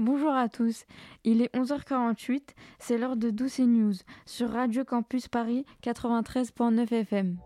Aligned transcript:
Bonjour 0.00 0.32
à 0.32 0.48
tous, 0.48 0.84
il 1.24 1.42
est 1.42 1.52
11h48, 1.56 2.50
c'est 2.78 2.98
l'heure 2.98 3.16
de 3.16 3.30
Douce 3.30 3.58
News 3.58 3.94
sur 4.26 4.48
Radio 4.52 4.84
Campus 4.84 5.26
Paris 5.26 5.66
93.9 5.82 6.92
FM. 6.92 7.36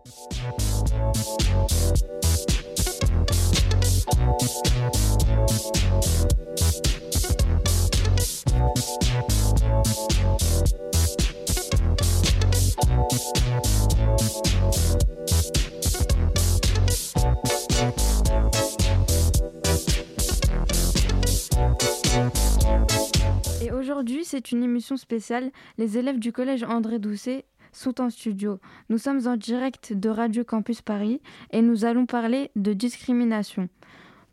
Aujourd'hui, 24.03 24.25
c'est 24.25 24.51
une 24.51 24.63
émission 24.63 24.97
spéciale. 24.97 25.49
Les 25.77 25.97
élèves 25.97 26.19
du 26.19 26.33
collège 26.33 26.63
André 26.65 26.99
Doucet 26.99 27.45
sont 27.71 28.01
en 28.01 28.09
studio. 28.09 28.59
Nous 28.89 28.97
sommes 28.97 29.25
en 29.27 29.37
direct 29.37 29.93
de 29.93 30.09
Radio 30.09 30.43
Campus 30.43 30.81
Paris 30.81 31.21
et 31.51 31.61
nous 31.61 31.85
allons 31.85 32.05
parler 32.05 32.51
de 32.57 32.73
discrimination. 32.73 33.69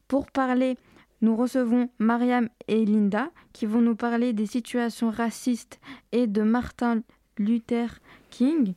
Pour 0.08 0.26
parler, 0.32 0.76
nous 1.22 1.36
recevons 1.36 1.88
Mariam 2.00 2.48
et 2.66 2.84
Linda 2.84 3.30
qui 3.52 3.64
vont 3.64 3.80
nous 3.80 3.94
parler 3.94 4.32
des 4.32 4.46
situations 4.46 5.10
racistes 5.10 5.78
et 6.10 6.26
de 6.26 6.42
Martin 6.42 7.02
Luther 7.38 8.00
King. 8.30 8.74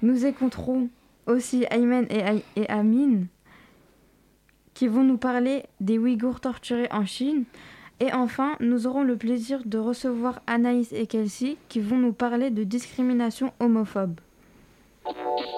Nous 0.00 0.24
écouterons 0.24 0.88
aussi 1.26 1.66
Aymen 1.70 2.06
et, 2.08 2.20
Ay- 2.22 2.44
et 2.56 2.66
qui 4.72 4.86
vont 4.88 5.04
nous 5.04 5.18
parler 5.18 5.64
des 5.78 5.98
Ouïghours 5.98 6.40
torturés 6.40 6.88
en 6.90 7.04
Chine. 7.04 7.44
Et 8.00 8.12
enfin, 8.12 8.56
nous 8.60 8.86
aurons 8.86 9.02
le 9.02 9.16
plaisir 9.16 9.62
de 9.64 9.78
recevoir 9.78 10.40
Anaïs 10.46 10.92
et 10.92 11.06
Kelsey 11.06 11.56
qui 11.68 11.80
vont 11.80 11.98
nous 11.98 12.12
parler 12.12 12.50
de 12.50 12.62
discrimination 12.62 13.52
homophobe. 13.58 14.20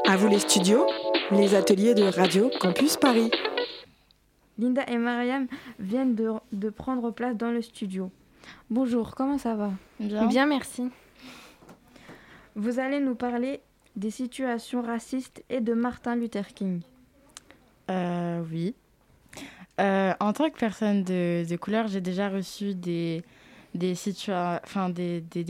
À 0.06 0.16
vous 0.16 0.28
les 0.28 0.38
studios, 0.38 0.86
les 1.30 1.54
ateliers 1.54 1.94
de 1.94 2.04
Radio 2.04 2.50
Campus 2.60 2.96
Paris. 2.96 3.30
Linda 4.58 4.82
et 4.88 4.96
Mariam 4.96 5.46
viennent 5.78 6.14
de, 6.14 6.30
de 6.52 6.70
prendre 6.70 7.10
place 7.10 7.36
dans 7.36 7.50
le 7.50 7.62
studio. 7.62 8.10
Bonjour, 8.70 9.14
comment 9.14 9.38
ça 9.38 9.54
va? 9.54 9.70
Bien. 9.98 10.46
merci. 10.46 10.88
Vous 12.56 12.78
allez 12.78 13.00
nous 13.00 13.14
parler 13.14 13.60
des 13.96 14.10
situations 14.10 14.82
racistes 14.82 15.44
et 15.50 15.60
de 15.60 15.72
Martin 15.74 16.16
Luther 16.16 16.46
King. 16.54 16.80
Euh, 17.90 18.42
oui. 18.50 18.74
Euh, 19.80 20.12
en 20.20 20.32
tant 20.32 20.50
que 20.50 20.58
personne 20.58 21.02
de, 21.04 21.56
couleur, 21.56 21.88
j'ai 21.88 22.00
déjà 22.00 22.28
reçu 22.28 22.74
des, 22.74 23.22
des, 23.74 23.94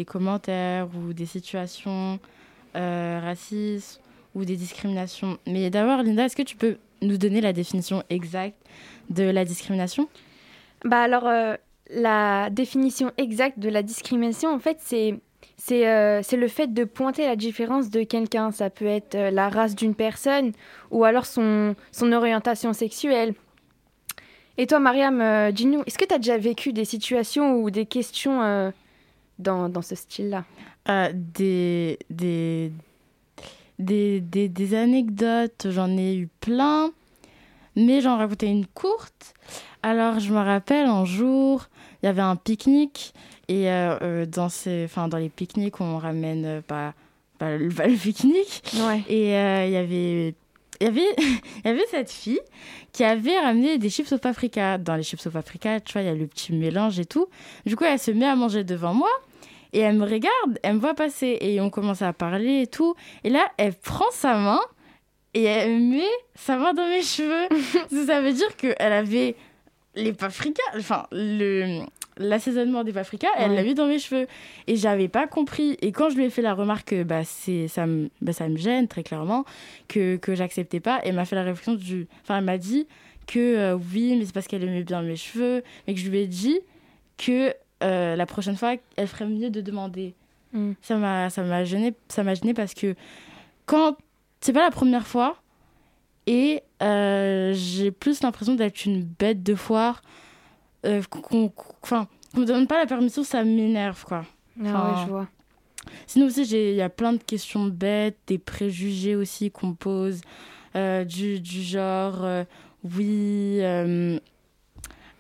commentaires 0.07 0.89
ou 0.95 1.13
des 1.13 1.27
situations 1.27 2.21
euh, 2.77 3.21
racistes 3.23 4.01
ou 4.35 4.45
des 4.45 4.57
discriminations. 4.57 5.39
Mais 5.47 5.71
d'abord, 5.71 6.03
Linda, 6.03 6.27
est-ce 6.27 6.37
que 6.37 6.43
tu 6.43 6.57
peux 6.57 6.77
nous 7.03 7.17
donner 7.17 7.41
la 7.41 7.53
définition 7.53 8.05
exacte 8.11 8.57
de 9.09 9.25
la 9.25 9.45
discrimination? 9.45 10.09
Bah 10.85 11.03
alors, 11.03 11.27
euh, 11.27 11.57
la 11.91 12.51
définition 12.51 13.11
exacte 13.19 13.59
de 13.59 13.69
la 13.69 13.83
discrimination, 13.83 14.55
en 14.55 14.61
fait, 14.61 14.77
c'est 14.81 15.19
c'est 15.57 15.87
euh, 15.87 16.23
le 16.33 16.49
fait 16.49 16.73
de 16.73 16.85
pointer 16.85 17.27
la 17.27 17.37
différence 17.37 17.91
de 17.91 18.03
quelqu'un. 18.03 18.51
Ça 18.51 18.71
peut 18.71 18.87
être 18.87 19.17
la 19.17 19.51
race 19.51 19.75
d'une 19.75 19.95
personne 19.95 20.53
ou 20.91 21.05
alors 21.05 21.27
son, 21.27 21.75
son 21.93 22.13
orientation 22.13 22.73
sexuelle. 22.73 23.35
Et 24.61 24.67
toi, 24.67 24.79
Mariam, 24.79 25.23
euh, 25.23 25.53
dis-nous, 25.53 25.83
est-ce 25.87 25.97
que 25.97 26.05
tu 26.05 26.13
as 26.13 26.19
déjà 26.19 26.37
vécu 26.37 26.75
des 26.75 26.85
situations 26.85 27.63
ou 27.63 27.71
des 27.71 27.87
questions 27.87 28.43
euh, 28.43 28.71
dans, 29.39 29.71
dans 29.71 29.81
ce 29.81 29.95
style-là? 29.95 30.45
Euh, 30.91 31.11
des, 31.15 31.99
des, 32.11 32.71
des, 33.79 34.21
des, 34.21 34.51
des 34.51 34.75
anecdotes, 34.75 35.69
j'en 35.71 35.97
ai 35.97 36.15
eu 36.15 36.29
plein, 36.41 36.91
mais 37.75 38.03
j'en 38.03 38.19
racontais 38.19 38.49
une 38.49 38.67
courte. 38.67 39.33
Alors, 39.83 40.21
je 40.21 40.31
me 40.31 40.41
rappelle 40.41 40.85
un 40.85 41.07
jour, 41.07 41.65
il 42.03 42.07
y 42.07 42.09
avait 42.11 42.21
un 42.21 42.37
pique-nique, 42.37 43.15
et 43.49 43.71
euh, 43.71 43.97
euh, 44.03 44.27
dans, 44.27 44.51
ces, 44.51 44.85
enfin, 44.85 45.09
dans 45.09 45.17
les 45.17 45.31
pique-niques, 45.31 45.81
on 45.81 45.97
ramène 45.97 46.45
euh, 46.45 46.61
bah, 46.69 46.93
bah, 47.39 47.57
le, 47.57 47.69
bah, 47.71 47.87
le 47.87 47.97
pique-nique. 47.97 48.63
Ouais. 48.75 49.05
Et 49.09 49.35
euh, 49.35 49.65
il 49.65 49.73
y 49.73 49.77
avait. 49.77 50.35
Il 50.81 50.87
y, 50.87 50.89
avait, 50.89 51.15
il 51.19 51.41
y 51.65 51.69
avait 51.69 51.87
cette 51.91 52.11
fille 52.11 52.41
qui 52.93 53.05
avait 53.05 53.39
ramené 53.39 53.79
des 53.79 53.91
chips 53.91 54.13
au 54.13 54.19
paprika. 54.19 54.79
Dans 54.79 54.97
les 54.97 55.03
chips 55.03 55.27
au 55.27 55.31
paprika, 55.31 55.81
tu 55.81 55.93
vois, 55.93 56.03
il 56.03 56.07
y 56.07 56.11
a 56.11 56.15
le 56.15 56.27
petit 56.27 56.53
mélange 56.53 56.99
et 56.99 57.05
tout. 57.05 57.27
Du 57.67 57.77
coup, 57.77 57.85
elle 57.85 57.99
se 57.99 58.11
met 58.11 58.27
à 58.27 58.35
manger 58.35 58.65
devant 58.65 58.95
moi 58.95 59.11
et 59.73 59.81
elle 59.81 59.97
me 59.97 60.05
regarde, 60.05 60.59
elle 60.63 60.75
me 60.75 60.81
voit 60.81 60.95
passer 60.95 61.39
et 61.41 61.61
on 61.61 61.71
commence 61.71 62.03
à 62.03 62.13
parler 62.13 62.63
et 62.63 62.67
tout. 62.67 62.95
Et 63.25 63.31
là, 63.31 63.47
elle 63.57 63.75
prend 63.75 64.11
sa 64.11 64.35
main 64.35 64.61
et 65.35 65.45
elle 65.45 65.81
met 65.81 66.11
sa 66.35 66.57
main 66.57 66.73
dans 66.73 66.89
mes 66.89 67.03
cheveux. 67.03 67.49
Ça, 67.91 68.07
ça 68.07 68.21
veut 68.23 68.33
dire 68.33 68.57
qu'elle 68.57 68.93
avait 68.93 69.37
les 69.95 70.13
paprikas, 70.13 70.63
enfin, 70.77 71.07
le, 71.11 71.83
l'assaisonnement 72.21 72.85
des 72.85 72.93
paprikas, 72.93 73.29
elle 73.37 73.55
l'a 73.55 73.63
mis 73.63 73.75
dans 73.75 73.87
mes 73.87 73.99
cheveux. 73.99 74.27
Et 74.67 74.77
j'avais 74.77 75.09
pas 75.09 75.27
compris. 75.27 75.77
Et 75.81 75.91
quand 75.91 76.11
je 76.11 76.17
lui 76.17 76.25
ai 76.25 76.31
fait 76.31 76.43
la 76.43 76.55
remarque 76.55 76.91
que 76.91 77.03
bah, 77.03 77.25
c'est, 77.25 77.67
ça, 77.67 77.87
me, 77.87 78.11
bah, 78.21 78.33
ça 78.33 78.49
me 78.49 78.57
gêne 78.57 78.87
très 78.87 79.03
clairement, 79.03 79.45
que, 79.89 80.17
que 80.17 80.35
j'acceptais 80.35 80.81
pas, 80.81 81.01
elle 81.03 81.15
m'a 81.15 81.25
fait 81.25 81.37
la 81.37 81.43
réflexion 81.43 81.75
du. 81.75 82.07
Enfin, 82.23 82.39
elle 82.39 82.45
m'a 82.45 82.59
dit 82.59 82.87
que 83.27 83.39
euh, 83.39 83.79
oui, 83.93 84.17
mais 84.17 84.25
c'est 84.25 84.35
parce 84.35 84.47
qu'elle 84.47 84.63
aimait 84.63 84.85
bien 84.85 85.03
mes 85.03 85.17
cheveux, 85.17 85.63
mais 85.87 85.95
que 85.95 86.01
je 86.01 86.09
lui 86.09 86.19
ai 86.19 86.27
dit 86.27 86.61
que 87.17 87.55
euh, 87.83 88.17
la 88.17 88.27
prochaine 88.27 88.57
fois, 88.57 88.75
elle 88.97 89.07
ferait 89.07 89.27
mieux 89.27 89.51
de 89.51 89.61
demander. 89.61 90.15
Mm. 90.53 90.73
Ça 90.83 90.97
m'a, 90.97 91.31
ça 91.31 91.43
m'a 91.43 91.65
gêné, 91.65 91.95
ça 92.09 92.23
m'a 92.23 92.35
gêné 92.35 92.55
parce 92.55 92.75
que 92.75 92.95
quand 93.67 93.97
c'est 94.41 94.53
pas 94.53 94.63
la 94.63 94.71
première 94.71 95.07
fois 95.07 95.37
et 96.27 96.63
euh, 96.83 97.53
j'ai 97.55 97.91
plus 97.91 98.23
l'impression 98.23 98.55
d'être 98.55 98.85
une 98.85 99.03
bête 99.03 99.43
de 99.43 99.55
foire. 99.55 100.03
Euh, 100.87 101.03
qu'on, 101.11 101.53
enfin, 101.83 102.09
qu'on 102.35 102.41
me 102.41 102.47
donne 102.47 102.67
pas 102.67 102.79
la 102.79 102.87
permission, 102.87 103.23
ça 103.23 103.45
m'énerve 103.45 104.05
quoi. 104.05 104.25
Ah 104.59 104.63
Enfin, 104.65 104.85
ouais, 104.95 105.03
je 105.05 105.11
vois. 105.11 105.29
Sinon 106.07 106.27
aussi, 106.27 106.45
j'ai- 106.45 106.71
il 106.73 106.77
y 106.77 106.83
a 106.83 106.89
plein 106.89 107.13
de 107.13 107.23
questions 107.23 107.67
bêtes, 107.67 108.17
des 108.27 108.39
préjugés 108.39 109.17
aussi 109.17 109.51
qu'on 109.51 109.75
pose, 109.75 110.21
euh, 110.77 111.05
du, 111.05 111.41
du 111.41 111.63
genre, 111.63 112.25
euh, 112.25 112.45
oui, 112.85 113.59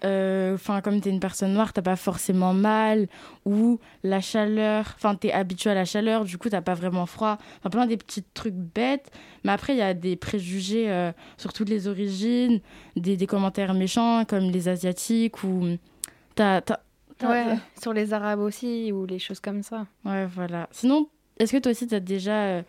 euh, 0.04 0.50
euh, 0.50 0.54
enfin, 0.54 0.80
comme 0.80 1.00
tu 1.00 1.08
es 1.08 1.12
une 1.12 1.20
personne 1.20 1.52
noire, 1.52 1.72
t'as 1.72 1.82
pas 1.82 1.96
forcément 1.96 2.54
mal, 2.54 3.08
ou 3.44 3.78
la 4.02 4.20
chaleur, 4.20 4.92
enfin, 4.96 5.14
tu 5.14 5.28
es 5.28 5.32
habitué 5.32 5.70
à 5.70 5.74
la 5.74 5.84
chaleur, 5.84 6.24
du 6.24 6.38
coup, 6.38 6.48
t'as 6.48 6.62
pas 6.62 6.74
vraiment 6.74 7.06
froid. 7.06 7.38
Enfin, 7.58 7.70
plein 7.70 7.86
des 7.86 7.96
petits 7.96 8.22
trucs 8.34 8.54
bêtes. 8.54 9.10
Mais 9.44 9.52
après, 9.52 9.74
il 9.74 9.78
y 9.78 9.82
a 9.82 9.94
des 9.94 10.16
préjugés 10.16 10.90
euh, 10.90 11.12
sur 11.36 11.52
toutes 11.52 11.68
les 11.68 11.86
origines, 11.88 12.60
des, 12.96 13.16
des 13.16 13.26
commentaires 13.26 13.74
méchants, 13.74 14.24
comme 14.24 14.50
les 14.50 14.68
Asiatiques, 14.68 15.42
ou. 15.44 15.76
T'as, 16.34 16.60
t'as- 16.60 16.80
t'as- 17.18 17.28
Ouais, 17.30 17.56
sur 17.80 17.92
les 17.92 18.12
Arabes 18.12 18.40
aussi 18.40 18.92
ou 18.92 19.04
les 19.06 19.18
choses 19.18 19.40
comme 19.40 19.62
ça. 19.62 19.86
Ouais, 20.04 20.26
voilà. 20.26 20.68
Sinon, 20.70 21.08
est-ce 21.38 21.52
que 21.52 21.58
toi 21.58 21.72
aussi, 21.72 21.86
tu 21.86 21.94
as 21.94 22.00
déjà 22.00 22.32
euh, 22.44 22.62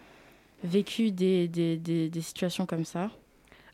vécu 0.64 1.12
des, 1.12 1.48
des, 1.48 1.78
des 1.78 2.22
situations 2.22 2.66
comme 2.66 2.84
ça? 2.86 3.10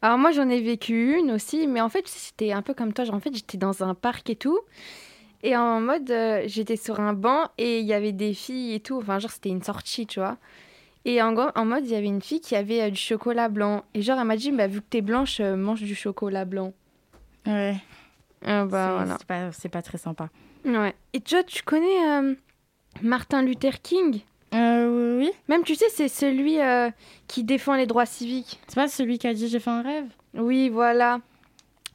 Alors 0.02 0.18
moi 0.18 0.32
j'en 0.32 0.48
ai 0.50 0.62
vécu 0.62 1.18
une 1.18 1.32
aussi, 1.32 1.68
mais 1.68 1.82
en 1.82 1.90
fait 1.90 2.08
c'était 2.08 2.52
un 2.52 2.62
peu 2.62 2.74
comme 2.74 2.94
toi. 2.94 3.06
Genre, 3.06 3.16
en 3.16 3.20
fait 3.20 3.34
j'étais 3.34 3.58
dans 3.58 3.84
un 3.84 3.96
parc 3.96 4.30
et 4.30 4.36
tout, 4.36 4.60
et 5.44 5.56
en 5.56 5.82
mode 5.82 6.10
euh, 6.12 6.44
j'étais 6.46 6.76
sur 6.76 7.00
un 7.00 7.14
banc 7.14 7.50
et 7.58 7.80
il 7.80 7.86
y 7.86 7.94
avait 7.94 8.12
des 8.12 8.34
filles 8.34 8.74
et 8.76 8.80
tout. 8.80 8.98
Enfin 8.98 9.20
genre 9.20 9.32
c'était 9.32 9.50
une 9.50 9.64
sortie, 9.64 10.06
tu 10.06 10.20
vois. 10.20 10.38
Et 11.06 11.22
en, 11.22 11.36
en 11.36 11.66
mode 11.66 11.86
il 11.86 11.92
y 11.92 11.96
avait 11.96 12.08
une 12.08 12.22
fille 12.22 12.42
qui 12.42 12.56
avait 12.56 12.82
euh, 12.82 12.90
du 12.90 13.00
chocolat 13.00 13.50
blanc. 13.50 13.84
Et 13.94 14.02
genre 14.02 14.20
elle 14.20 14.28
m'a 14.28 14.36
dit 14.38 14.52
bah 14.52 14.68
vu 14.68 14.82
que 14.82 14.88
t'es 14.90 15.02
blanche, 15.02 15.40
euh, 15.40 15.56
mange 15.56 15.82
du 15.82 15.96
chocolat 15.96 16.46
blanc. 16.46 16.74
Ouais. 17.46 17.78
Ah 18.46 18.66
bah 18.66 18.94
voilà. 18.98 19.18
c'est 19.52 19.70
pas, 19.70 19.80
pas 19.80 19.82
très 19.82 19.98
sympa. 19.98 20.30
Ouais. 20.66 20.94
Et 21.14 21.22
toi 21.22 21.44
tu 21.44 21.64
connais 21.64 22.36
Martin 23.02 23.42
Luther 23.42 23.82
King? 23.82 24.22
Euh, 24.54 25.18
oui. 25.20 25.32
Même 25.48 25.64
tu 25.64 25.76
sais 25.76 25.90
c'est 25.90 26.08
celui 26.08 26.60
euh, 26.60 26.90
qui 27.28 27.44
défend 27.44 27.76
les 27.76 27.86
droits 27.86 28.06
civiques. 28.06 28.60
C'est 28.68 28.76
pas 28.76 28.88
celui 28.88 29.18
qui 29.18 29.28
a 29.28 29.34
dit 29.34 29.48
j'ai 29.50 29.60
fait 29.60 29.70
un 29.70 29.82
rêve? 29.82 30.06
Oui, 30.34 30.70
voilà. 30.70 31.20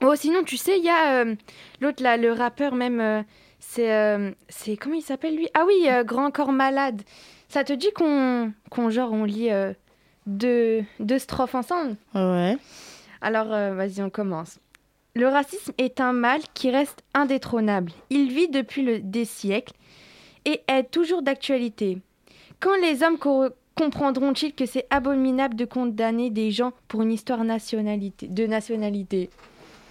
Oh, 0.05 0.17
sinon, 0.17 0.43
tu 0.43 0.57
sais, 0.57 0.79
il 0.79 0.85
y 0.85 0.89
a 0.89 1.23
euh, 1.23 1.37
l'autre 1.81 2.03
là, 2.03 2.17
le 2.17 2.33
rappeur 2.33 2.75
même. 2.75 3.01
euh, 3.01 3.23
c'est, 3.61 4.35
c'est 4.49 4.77
comment 4.77 4.97
il 4.97 5.03
s'appelle 5.03 5.37
lui? 5.37 5.49
Ah 5.55 5.65
oui, 5.65 5.87
Grand 6.05 6.33
Corps 6.33 6.51
Malade. 6.51 7.03
Ça 7.49 7.63
te 7.63 7.73
dit 7.73 7.93
qu'on, 7.95 8.53
qu'on 8.71 8.91
genre 8.91 9.13
on 9.13 9.23
lit 9.25 9.51
deux, 10.27 10.83
deux 10.99 11.19
strophes 11.21 11.55
ensemble? 11.55 11.97
Ouais. 12.15 12.57
Alors, 13.21 13.47
vas-y, 13.47 14.03
on 14.03 14.11
commence. 14.11 14.59
Le 15.15 15.29
racisme 15.29 15.73
est 15.79 16.01
un 16.01 16.13
mal 16.13 16.41
qui 16.55 16.73
reste 16.73 17.05
indétrônable. 17.15 17.93
Il 18.11 18.33
vit 18.33 18.49
depuis 18.49 18.83
le, 18.83 18.99
des 18.99 19.25
siècles 19.25 19.75
et 20.45 20.63
est 20.67 20.91
toujours 20.91 21.23
d'actualité. 21.23 21.99
Quand 22.63 22.77
les 22.81 23.03
hommes 23.03 23.19
co- 23.19 23.49
comprendront-ils 23.75 24.55
que 24.55 24.67
c'est 24.67 24.87
abominable 24.89 25.57
de 25.57 25.65
condamner 25.65 26.31
des 26.31 26.51
gens 26.53 26.73
pour 26.89 27.03
une 27.03 27.11
histoire 27.13 27.41
de 27.41 28.47
nationalité? 28.47 29.31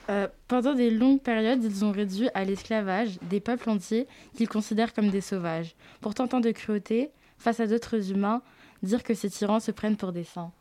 Euh, 0.09 0.27
pendant 0.47 0.73
des 0.73 0.89
longues 0.89 1.21
périodes, 1.21 1.63
ils 1.63 1.83
ont 1.85 1.91
réduit 1.91 2.29
à 2.33 2.44
l'esclavage 2.45 3.19
des 3.29 3.39
peuples 3.39 3.69
entiers 3.69 4.07
qu'ils 4.35 4.47
considèrent 4.50 4.94
comme 4.94 5.09
des 5.09 5.21
sauvages. 5.21 5.75
Pourtant, 6.00 6.27
tant 6.27 6.39
de 6.39 6.51
cruauté 6.51 7.12
face 7.38 7.59
à 7.59 7.68
d'autres 7.68 8.12
humains, 8.12 8.41
dire 8.83 9.03
que 9.03 9.13
ces 9.13 9.29
tyrans 9.29 9.59
se 9.59 9.71
prennent 9.71 9.97
pour 9.97 10.12
des 10.13 10.23
saints. 10.23 10.51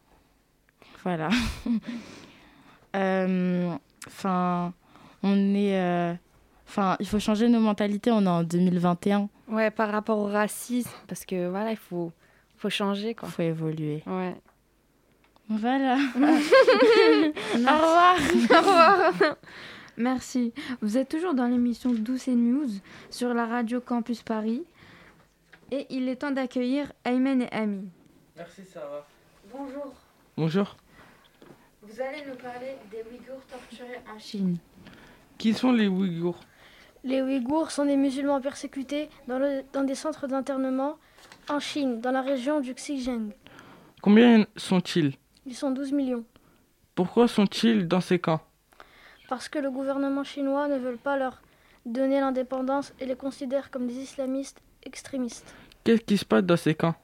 Voilà. 1.04 1.28
Euh, 2.96 3.72
enfin, 4.08 4.72
on 5.22 5.54
est. 5.54 5.78
euh, 5.80 6.12
Enfin, 6.70 6.96
il 7.00 7.06
faut 7.08 7.18
changer 7.18 7.48
nos 7.48 7.58
mentalités. 7.58 8.12
On 8.12 8.22
est 8.22 8.28
en 8.28 8.44
2021. 8.44 9.28
Ouais, 9.48 9.72
par 9.72 9.90
rapport 9.90 10.18
au 10.18 10.26
racisme, 10.26 10.88
parce 11.08 11.24
que 11.24 11.48
voilà, 11.48 11.72
il 11.72 11.76
faut, 11.76 12.12
faut 12.58 12.70
changer, 12.70 13.08
Il 13.10 13.14
quoi. 13.16 13.28
faut 13.28 13.42
évoluer. 13.42 14.04
Ouais. 14.06 14.36
Voilà. 15.48 15.96
Au 16.14 16.18
revoir. 17.56 18.14
Au 18.16 18.56
revoir. 18.56 19.36
Merci. 19.96 20.52
Vous 20.80 20.96
êtes 20.96 21.08
toujours 21.08 21.34
dans 21.34 21.48
l'émission 21.48 21.90
Douce 21.92 22.28
et 22.28 22.36
News 22.36 22.68
sur 23.10 23.34
la 23.34 23.46
radio 23.46 23.80
Campus 23.80 24.22
Paris. 24.22 24.62
Et 25.72 25.88
il 25.90 26.08
est 26.08 26.16
temps 26.16 26.30
d'accueillir 26.30 26.92
Aymen 27.04 27.42
et 27.42 27.52
Ami. 27.52 27.88
Merci 28.36 28.62
Sarah. 28.64 29.04
Bonjour. 29.52 29.92
Bonjour. 30.36 30.76
Vous 31.82 32.00
allez 32.00 32.22
nous 32.28 32.36
parler 32.36 32.76
des 32.92 32.98
Ouïghours 33.10 33.42
torturés 33.50 33.98
en 34.14 34.20
Chine. 34.20 34.56
Qui 35.36 35.52
sont 35.52 35.72
les 35.72 35.88
Ouïghours? 35.88 36.38
Les 37.04 37.22
Ouïghours 37.22 37.70
sont 37.70 37.84
des 37.86 37.96
musulmans 37.96 38.40
persécutés 38.40 39.08
dans, 39.26 39.38
le- 39.38 39.62
dans 39.72 39.84
des 39.84 39.94
centres 39.94 40.26
d'internement 40.26 40.96
en 41.48 41.58
Chine, 41.58 42.00
dans 42.00 42.10
la 42.12 42.20
région 42.22 42.60
du 42.60 42.74
Xinjiang. 42.74 43.30
Combien 44.02 44.46
sont-ils? 44.56 45.14
Ils 45.46 45.54
sont 45.54 45.70
12 45.70 45.92
millions. 45.92 46.24
Pourquoi 46.94 47.28
sont-ils 47.28 47.88
dans 47.88 48.00
ces 48.00 48.18
camps? 48.18 48.40
Parce 49.28 49.48
que 49.48 49.58
le 49.58 49.70
gouvernement 49.70 50.24
chinois 50.24 50.68
ne 50.68 50.76
veut 50.78 50.96
pas 50.96 51.16
leur 51.16 51.40
donner 51.86 52.20
l'indépendance 52.20 52.92
et 53.00 53.06
les 53.06 53.16
considère 53.16 53.70
comme 53.70 53.86
des 53.86 53.96
islamistes 53.98 54.60
extrémistes. 54.84 55.54
Qu'est-ce 55.84 56.02
qui 56.02 56.18
se 56.18 56.24
passe 56.24 56.42
dans 56.44 56.56
ces 56.56 56.74
camps? 56.74 56.94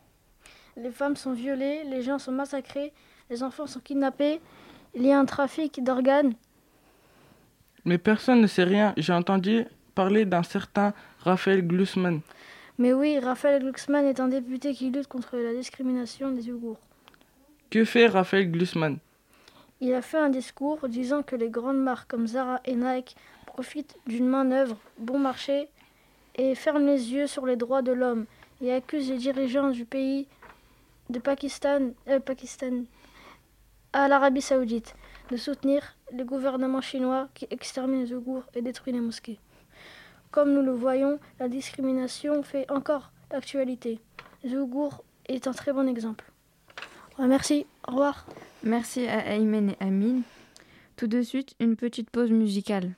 Les 0.76 0.90
femmes 0.90 1.16
sont 1.16 1.32
violées, 1.32 1.84
les 1.84 2.02
gens 2.02 2.18
sont 2.18 2.32
massacrés, 2.32 2.92
les 3.30 3.42
enfants 3.42 3.66
sont 3.66 3.80
kidnappés, 3.80 4.40
il 4.94 5.06
y 5.06 5.12
a 5.12 5.18
un 5.18 5.24
trafic 5.24 5.82
d'organes. 5.82 6.34
Mais 7.86 7.96
personne 7.96 8.42
ne 8.42 8.46
sait 8.46 8.64
rien. 8.64 8.92
J'ai 8.98 9.12
entendu 9.14 9.64
parler 9.96 10.26
d'un 10.26 10.44
certain 10.44 10.92
Raphaël 11.20 11.66
Glucksmann. 11.66 12.20
Mais 12.78 12.92
oui, 12.92 13.18
Raphaël 13.18 13.62
Glucksmann 13.62 14.04
est 14.04 14.20
un 14.20 14.28
député 14.28 14.74
qui 14.74 14.90
lutte 14.90 15.08
contre 15.08 15.36
la 15.38 15.52
discrimination 15.54 16.30
des 16.30 16.50
Ouïghours. 16.52 16.78
Que 17.70 17.84
fait 17.84 18.06
Raphaël 18.06 18.52
Glucksmann? 18.52 18.98
Il 19.80 19.94
a 19.94 20.02
fait 20.02 20.18
un 20.18 20.28
discours 20.28 20.88
disant 20.88 21.22
que 21.22 21.34
les 21.34 21.48
grandes 21.48 21.82
marques 21.82 22.10
comme 22.10 22.26
Zara 22.26 22.60
et 22.66 22.76
Nike 22.76 23.16
profitent 23.46 23.96
d'une 24.06 24.28
main-d'œuvre 24.28 24.76
bon 24.98 25.18
marché 25.18 25.68
et 26.36 26.54
ferment 26.54 26.86
les 26.86 27.12
yeux 27.12 27.26
sur 27.26 27.46
les 27.46 27.56
droits 27.56 27.82
de 27.82 27.92
l'homme 27.92 28.26
et 28.60 28.72
accusent 28.72 29.10
les 29.10 29.16
dirigeants 29.16 29.70
du 29.70 29.86
pays 29.86 30.28
de 31.08 31.18
Pakistan, 31.18 31.92
euh, 32.08 32.20
Pakistan 32.20 32.84
à 33.92 34.08
l'Arabie 34.08 34.42
Saoudite 34.42 34.94
de 35.30 35.36
soutenir 35.38 35.96
le 36.12 36.24
gouvernement 36.24 36.82
chinois 36.82 37.28
qui 37.34 37.46
extermine 37.50 38.04
les 38.04 38.12
Ouïghours 38.12 38.44
et 38.54 38.60
détruit 38.60 38.92
les 38.92 39.00
mosquées. 39.00 39.38
Comme 40.30 40.52
nous 40.52 40.62
le 40.62 40.72
voyons, 40.72 41.18
la 41.40 41.48
discrimination 41.48 42.42
fait 42.42 42.70
encore 42.70 43.12
l'actualité. 43.30 44.00
Les 44.44 44.54
Ouïghours 44.56 45.02
est 45.28 45.46
un 45.46 45.52
très 45.52 45.72
bon 45.72 45.88
exemple. 45.88 46.30
Merci, 47.18 47.66
au 47.88 47.92
revoir. 47.92 48.26
Merci 48.62 49.06
à 49.06 49.34
Aymen 49.34 49.70
et 49.70 49.76
Amine. 49.80 50.22
Tout 50.96 51.06
de 51.06 51.22
suite, 51.22 51.54
une 51.60 51.76
petite 51.76 52.10
pause 52.10 52.30
musicale. 52.30 52.94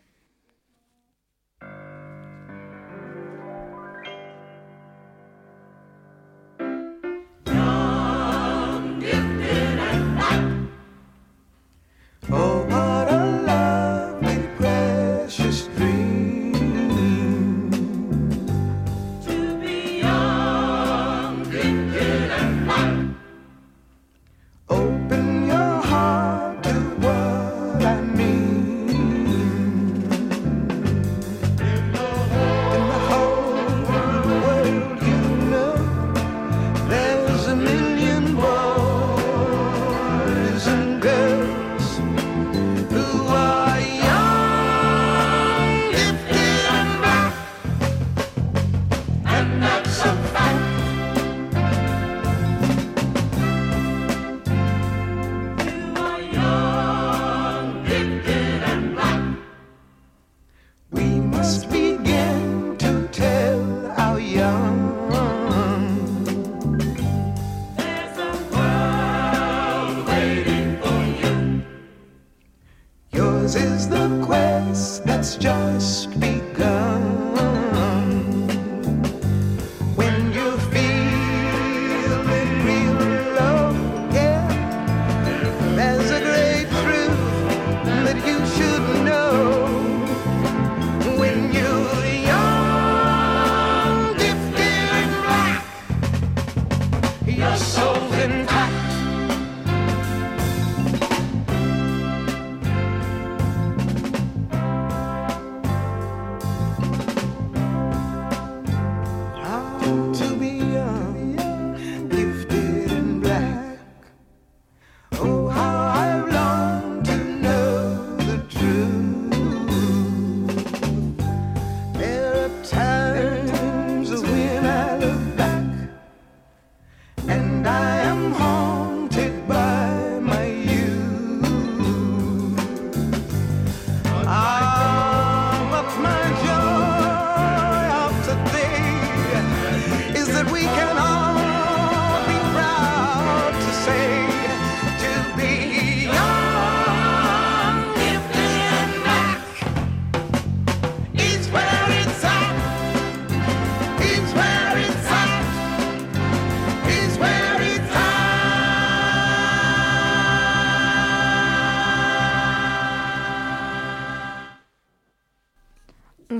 Is 73.55 73.89
the 73.89 74.23
quest 74.27 75.05
that's 75.05 75.37
just 75.37 76.19
begun. 76.21 76.88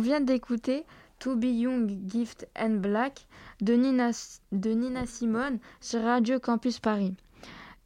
D'écouter 0.09 0.85
To 1.19 1.37
Be 1.37 1.45
Young, 1.45 1.91
Gift 2.09 2.49
and 2.59 2.81
Black 2.81 3.27
de 3.61 3.75
Nina, 3.75 4.11
de 4.53 4.71
Nina 4.71 5.05
Simone 5.05 5.59
sur 5.83 6.03
Radio 6.03 6.41
Campus 6.41 6.79
Paris. 6.79 7.15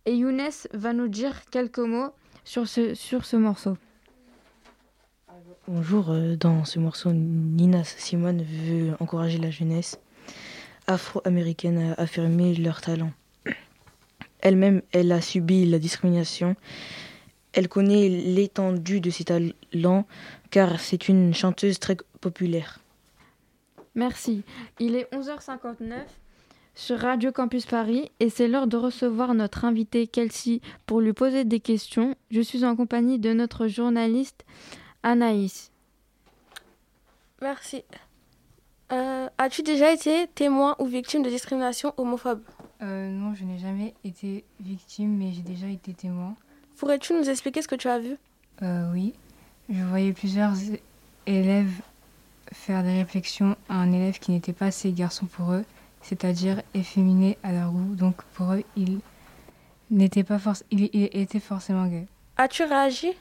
Et 0.06 0.14
Younes 0.14 0.52
va 0.72 0.92
nous 0.92 1.08
dire 1.08 1.34
quelques 1.50 1.80
mots 1.80 2.12
sur 2.44 2.68
ce, 2.68 2.94
sur 2.94 3.24
ce 3.24 3.36
morceau. 3.36 3.76
Bonjour, 5.66 6.10
euh, 6.10 6.36
dans 6.36 6.64
ce 6.64 6.78
morceau, 6.78 7.10
Nina 7.12 7.82
Simone 7.82 8.42
veut 8.42 8.94
encourager 9.00 9.38
la 9.38 9.50
jeunesse 9.50 9.98
afro-américaine 10.86 11.94
à 11.96 12.02
affirmer 12.02 12.54
leur 12.54 12.80
talent. 12.80 13.10
Elle-même, 14.38 14.82
elle 14.92 15.10
a 15.10 15.20
subi 15.20 15.66
la 15.66 15.80
discrimination. 15.80 16.54
Elle 17.52 17.68
connaît 17.68 18.08
l'étendue 18.08 19.00
de 19.00 19.10
ses 19.10 19.24
talents 19.24 20.06
car 20.50 20.78
c'est 20.78 21.08
une 21.08 21.34
chanteuse 21.34 21.80
très 21.80 21.96
populaire. 22.22 22.78
Merci. 23.94 24.42
Il 24.80 24.96
est 24.96 25.12
11h59 25.12 26.04
sur 26.74 26.98
Radio 26.98 27.30
Campus 27.32 27.66
Paris 27.66 28.10
et 28.20 28.30
c'est 28.30 28.48
l'heure 28.48 28.66
de 28.66 28.78
recevoir 28.78 29.34
notre 29.34 29.66
invitée 29.66 30.06
Kelsey 30.06 30.60
pour 30.86 31.02
lui 31.02 31.12
poser 31.12 31.44
des 31.44 31.60
questions. 31.60 32.14
Je 32.30 32.40
suis 32.40 32.64
en 32.64 32.74
compagnie 32.74 33.18
de 33.18 33.34
notre 33.34 33.66
journaliste 33.66 34.46
Anaïs. 35.02 35.70
Merci. 37.42 37.84
Euh, 38.92 39.28
As-tu 39.36 39.62
déjà 39.62 39.92
été 39.92 40.26
témoin 40.34 40.76
ou 40.78 40.86
victime 40.86 41.22
de 41.22 41.28
discrimination 41.28 41.92
homophobe? 41.98 42.40
Euh, 42.82 43.08
non, 43.10 43.34
je 43.34 43.44
n'ai 43.44 43.58
jamais 43.58 43.94
été 44.04 44.44
victime, 44.60 45.16
mais 45.18 45.32
j'ai 45.32 45.42
déjà 45.42 45.66
été 45.66 45.92
témoin. 45.92 46.34
Pourrais-tu 46.76 47.12
nous 47.14 47.28
expliquer 47.28 47.62
ce 47.62 47.68
que 47.68 47.74
tu 47.74 47.88
as 47.88 47.98
vu? 47.98 48.16
Euh, 48.62 48.90
oui, 48.92 49.12
je 49.68 49.82
voyais 49.84 50.12
plusieurs 50.12 50.54
élèves 51.26 51.80
faire 52.52 52.82
des 52.82 52.94
réflexions 52.98 53.56
à 53.68 53.76
un 53.76 53.92
élève 53.92 54.18
qui 54.18 54.30
n'était 54.32 54.52
pas 54.52 54.66
assez 54.66 54.92
garçon 54.92 55.26
pour 55.26 55.52
eux, 55.52 55.64
c'est-à-dire 56.02 56.62
efféminé 56.74 57.38
à 57.42 57.52
leur 57.52 57.70
goût. 57.72 57.94
Donc 57.94 58.22
pour 58.34 58.52
eux, 58.52 58.62
il 58.76 59.00
n'était 59.90 60.24
pas 60.24 60.38
forc- 60.38 60.64
il, 60.70 60.90
il 60.92 61.08
était 61.12 61.40
forcément 61.40 61.86
gay. 61.86 62.06
As-tu 62.36 62.64
réagi? 62.64 63.12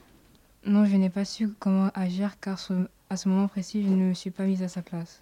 Non, 0.66 0.86
je 0.86 0.96
n'ai 0.96 1.10
pas 1.10 1.26
su 1.26 1.50
comment 1.60 1.90
agir 1.94 2.40
car 2.40 2.60
ce- 2.60 2.88
à 3.10 3.18
ce 3.18 3.28
moment 3.30 3.48
précis, 3.48 3.84
je 3.84 3.90
ne 3.90 4.10
me 4.10 4.14
suis 4.14 4.32
pas 4.32 4.44
mise 4.44 4.64
à 4.64 4.68
sa 4.68 4.82
place. 4.82 5.22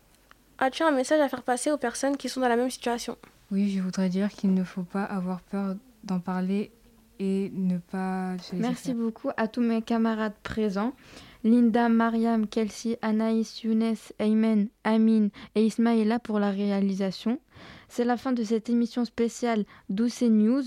As-tu 0.59 0.83
un 0.83 0.91
message 0.91 1.21
à 1.21 1.29
faire 1.29 1.43
passer 1.43 1.71
aux 1.71 1.77
personnes 1.77 2.17
qui 2.17 2.27
sont 2.29 2.41
dans 2.41 2.49
la 2.49 2.57
même 2.57 2.69
situation? 2.69 3.17
Oui, 3.51 3.69
je 3.71 3.81
voudrais 3.81 4.09
dire 4.09 4.29
qu'il 4.29 4.53
ne 4.53 4.63
faut 4.63 4.83
pas 4.83 5.03
avoir 5.05 5.41
peur 5.41 5.75
d'en 6.03 6.19
parler 6.19 6.71
et 7.19 7.51
ne 7.55 7.77
pas 7.77 8.37
se 8.37 8.51
laisser 8.55 8.67
Merci 8.67 8.85
faire. 8.87 8.95
beaucoup 8.95 9.29
à 9.37 9.47
tous 9.47 9.61
mes 9.61 9.81
camarades 9.81 10.35
présents. 10.43 10.93
Linda, 11.43 11.89
Mariam, 11.89 12.47
Kelsey, 12.47 12.97
Anaïs, 13.01 13.63
Younes, 13.63 13.95
Aymen, 14.19 14.67
Amine 14.83 15.29
et 15.55 15.65
Ismaïla 15.65 16.19
pour 16.19 16.39
la 16.39 16.51
réalisation. 16.51 17.39
C'est 17.87 18.05
la 18.05 18.17
fin 18.17 18.33
de 18.33 18.43
cette 18.43 18.69
émission 18.69 19.05
spéciale 19.05 19.65
Douce 19.89 20.21
News. 20.21 20.63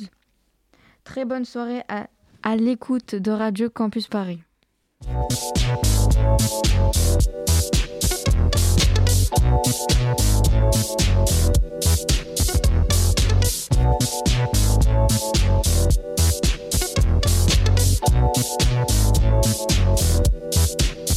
Très 1.04 1.24
bonne 1.24 1.44
soirée 1.44 1.82
à, 1.88 2.56
l'écoute 2.56 3.14
de 3.14 3.30
Radio 3.30 3.70
Campus 3.70 4.08
Paris. 4.08 4.40
Thank 18.04 18.36
you. 21.08 21.11